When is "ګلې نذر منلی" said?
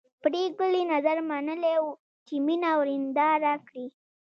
0.57-1.75